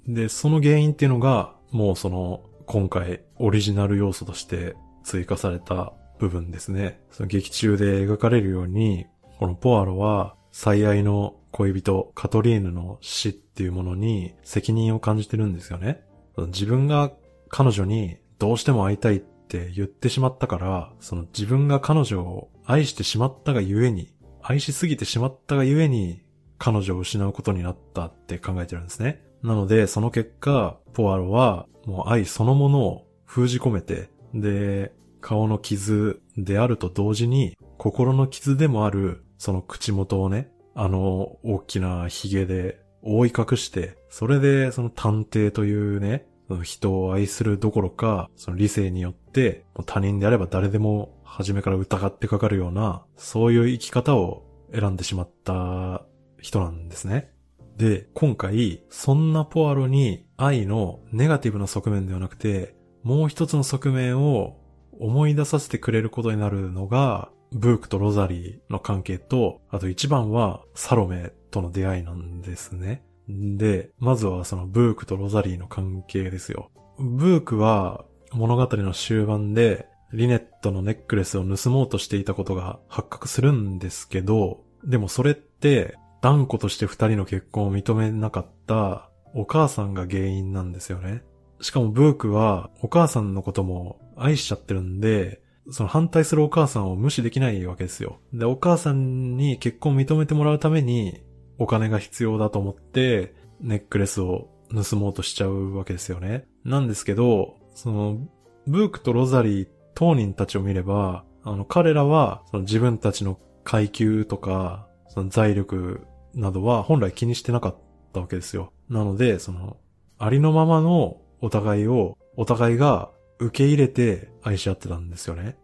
[0.07, 7.01] で、その原因っていうのが、もうその、今回オリジナル要素として追加された部分ですね。
[7.11, 9.07] その劇中で描かれるように、
[9.38, 16.03] このポアロは最愛の恋人カトリーヌの死っていうものに責任を感じてるんですよね。
[16.36, 17.12] 自分が
[17.49, 26.22] 彼女にどうしても会いたいって言ってしまったから、その自分が彼女を愛してしまったがゆえに、愛しすぎてしまったがゆえに、
[26.59, 29.22] 彼女を失うことになったって考えてるんですね。
[29.42, 46.26] なので、その結果、ポアロはもう愛そのものを封じ込めて、で、顔の傷であると同時に、心の傷でもある、その口元をね、あの大きな髭で覆い隠して、それでその探偵というね、
[46.62, 56.05] 人を愛するどころか、その理性によって、他人であれば誰でも初めから疑ってかかるような、そういう生き方を選んでしまった
[56.40, 57.30] 人なんですね。
[57.76, 64.57] で、今回、そんなポアロに愛のネガティブな側面ではなくて、もう一つの側面を
[64.99, 73.05] 思い出させてくれることになるのが、ブークとロザリーの関係と、あと一番はサロメとの出会いなんですね。
[73.29, 76.70] で、まずはそのブークとロザリーの関係ですよ。
[76.99, 91.22] ブークは物語の終盤でリネットのネックレスを盗もうとしていたことが発覚するんですけど、でもそれって断固として二人の結婚を認めなかったお母さんが原因なんですよね。
[91.61, 98.20] しかもブークはお母さんのことも愛しちゃってるんで、その反対するお母さんを無視できないわけですよ。
[98.33, 101.22] で、お母さんに結婚を認めてもらうために
[101.59, 106.47] お金が必要だと思って、ネックレスを盗もうとしちゃうわけですよね。
[106.65, 108.19] なんですけど、その、
[108.67, 117.77] ブークとロザリー当人たちを見れば、あの、彼らは、その自分たちの階級とか、その財力などは本来気にしてなかっ
[118.13, 118.73] たわけですよ。
[118.89, 119.79] なので、その、
[120.19, 125.57] ありのままのお互いを、お互いが受け入れて愛し合ってたんですよね。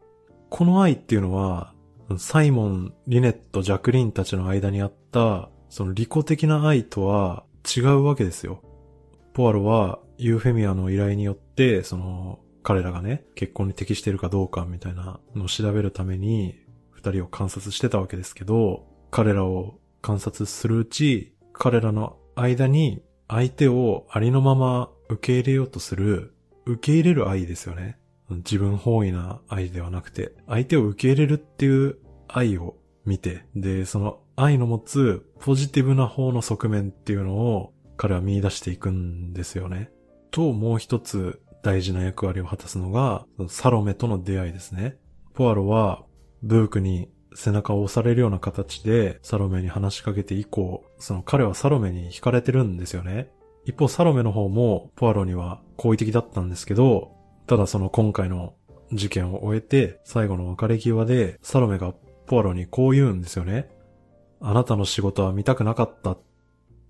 [0.50, 1.72] この愛っていうのは、
[2.18, 7.42] サイモン、リネット、ジャクリンたちの間にあった、その利己的な愛とは
[7.76, 8.62] 違うわけですよ。
[9.32, 16.60] ポアロはユーフェミアの依頼によって、その彼らがね、結婚に適しているかどうかみたいなのを調べるために
[16.92, 27.98] 二人を観察してたわけですけど、彼らを観察するうち、彼らの間に相手をありのまま受け入れようとする、受け入れる愛ですよね。
[28.30, 31.98] 自分本位な愛ではなくて、相手を受け入れるっていう
[32.28, 39.90] 愛を見て、で、その愛の持つポジティブな方の側面っていうのを彼は見出していくんですよね。
[40.30, 44.98] と、もう一つ大事な役割を果たすのが、サロメとの出会いですね。
[45.34, 46.04] ポアロは、
[46.42, 53.30] ブークに背中を押されるような形でサロメに話しかけて以降、その彼はサロメに惹かれてるんですよね。
[53.64, 57.12] 一方サロメの方もポアロには好意的だったんですけど、
[57.46, 58.54] ただその今回の
[58.92, 61.94] 事件を終えて最後の別れ際でサロメが
[62.26, 63.68] ポアロにこう言うんですよね。
[64.46, 66.18] あなたの仕事は見たくなかったっ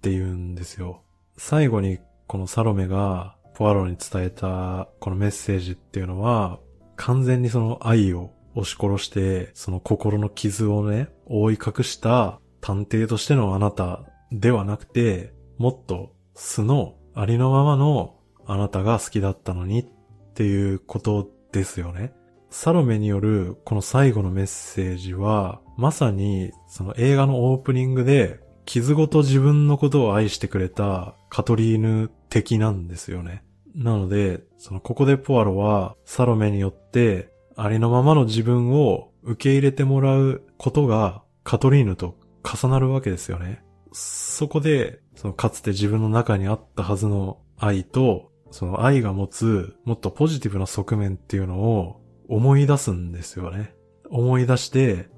[0.03, 1.03] て言うんですよ。
[1.37, 6.59] 最後にこのサロメがポアロに伝えたこのメッセージっていうのは、
[6.97, 14.03] 完全にその愛を押し殺して、その心の傷をね、覆い隠した探偵としてのあなた
[14.33, 19.87] ではなくて、もっと素のありのままのあなたが好きだったのにっ
[20.35, 22.13] ていうことですよね。
[22.51, 33.45] サロメによるこの最後のメッセージは、まさにその映画のオープニングで傷ごと自分のことを愛してくれたカトリーヌ的なんですよね。
[33.75, 43.63] なので、そのここでポアロはサロメによってありのままの自分を受け入れてもらうことがカトリーヌと重なるわけですよね。
[43.93, 53.75] そこで、そのかつて自分の中にあったはずの愛と、その愛が持つもっとポジティブな側面っていうのを思い出すんですよね。
[54.11, 55.09] 思い出して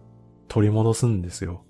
[0.48, 1.64] 取り戻すんですよ。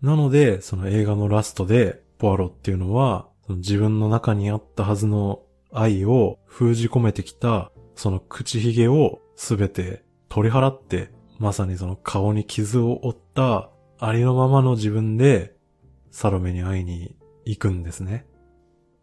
[0.00, 5.42] なので、その映画のラストで、ポアロっていうのは、その自分の中にあったはずの
[5.72, 15.56] 愛を封じ込めてきた、その口ひげをすべて取り払って、まさにその顔に傷を負ったありのままの自分で
[16.10, 18.26] サロメに会いに行くんですね。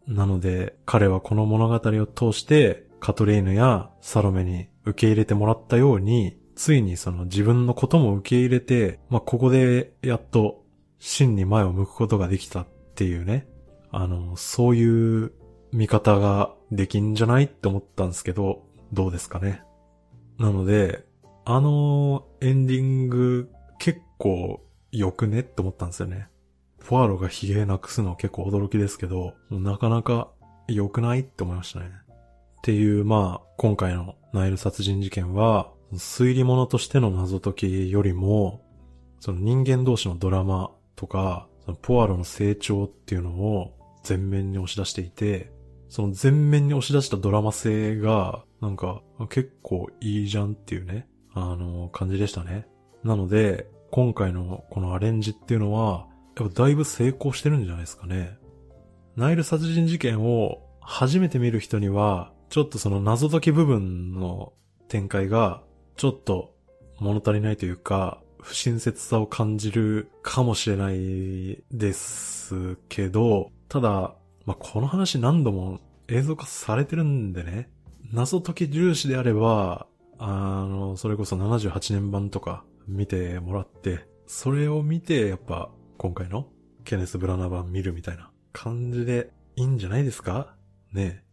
[0.06, 10.62] なので彼はこの物語を通してカトレーヌやサロメに受け入れてもらったように、ついにその自分のことも受け入れて、まあ、ここでやっと
[10.98, 13.48] 真に前を向くことができたっていうね。
[13.90, 15.32] あの、そういう
[15.72, 19.62] 見方ができんじゃないって思ったんですけど、どうですかね。
[20.38, 21.06] なので、
[21.46, 24.60] あのエンディング結構
[24.92, 26.28] 良くねって思ったんですよね。
[26.78, 30.28] フォアロがヒゲなくすの結構驚きですけど、なかなか
[30.68, 31.86] 良くないって思いましたね。
[31.88, 38.62] っていう、まあ、今回のナイル殺人事件は、推理物としての謎解きよりも、
[39.18, 43.76] その人間同士のドラマとか、そのポアロの成長っていうのを
[44.08, 45.52] 前面に押し出していて、
[45.88, 52.66] その前面に押し出したドラマ性が、なんか結構いいじゃんっていうね、あの、感じでしたね。
[53.02, 56.06] なので、今回のこのアレンジっていうのは、
[56.38, 58.38] やっぱだいぶ成功してるんじゃないですかね。
[59.16, 64.52] ナイル殺人事件を初めて見る人には、ちょっとその謎解き部分の
[64.88, 65.62] 展開が、
[66.00, 66.54] ちょっと
[66.98, 74.14] 物足りないというか、不親切さを感じるかもしれないですけど、ただ、
[74.46, 75.78] まあ、この話何度も
[76.08, 77.68] 映像化されてるんでね、
[78.14, 86.46] 謎解き重視であれば、あの、それこそ78年版とか見てもらって、それを見て、やっぱ、今回の
[86.84, 90.54] ケネス・ブラナ版見るみたいな感じでいいんじゃないですか？
[90.94, 91.24] ね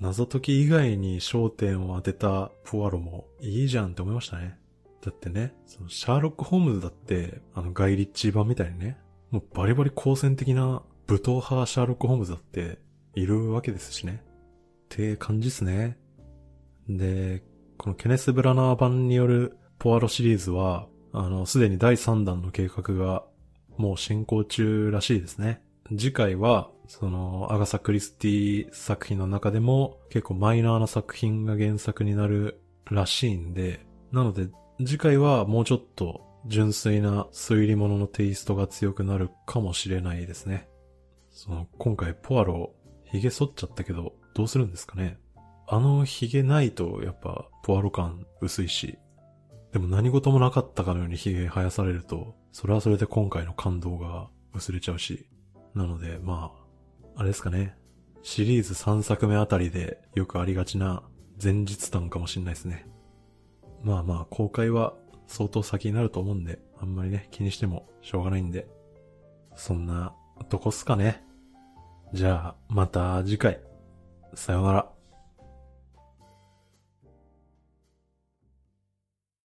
[0.00, 4.58] 謎解き以外に焦点を当てたポアロもいいじゃんって思いましたね。
[5.02, 8.98] だってね、そのシャーロック・ホームズだって、あのガイ・リッチ版みたいにね、
[9.30, 12.78] もうバリバリ好戦的な武闘派シャーロック・ホームズだって
[13.14, 14.22] いるわけですしね。
[14.24, 15.98] って感じっすね。
[16.88, 17.42] で、
[17.78, 23.24] このケネス・ブラナー版によるポアロシリーズは、あの、すでに第3弾の計画が
[23.76, 25.62] もう進行中らしいですね。
[25.90, 40.68] 次回は、その、アガサ・クリスティ作品の中でも結構マイナーな作品が原作になるらしいんで、なので次回はもうちょっと純粋な推理物のテイストが強くなるかもしれないですね。
[41.30, 42.74] その、今回ポアロ、
[43.04, 45.18] 髭剃っちゃったけど、どうするんですかね
[45.68, 48.98] あの髭ないとやっぱポアロ感薄いし、
[49.72, 55.26] でも何事もなかったかのように髭生やされると、それはそれで今回の感動が薄れちゃうし、
[55.74, 56.61] なので、まあ、
[57.16, 57.76] あれですかね。
[58.22, 61.02] シリーズ3作目あたりでよくありがちな
[61.42, 62.86] 前日談かもしんないですね。
[63.82, 64.94] まあまあ、公開は
[65.26, 68.68] 相当先になると思うんで、あんまりね、気にしてもしょうがないんで、
[69.56, 70.14] そんな
[70.48, 71.24] とこっすかね。
[72.12, 73.60] じゃあ、また次回。
[74.34, 74.92] さようなら。